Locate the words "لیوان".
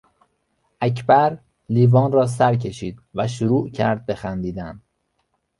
1.69-2.11